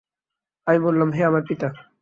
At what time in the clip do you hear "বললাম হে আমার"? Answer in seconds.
0.79-1.43